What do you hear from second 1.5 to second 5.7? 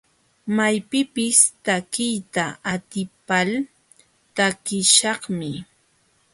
takiyta atipal takiśhaqmi.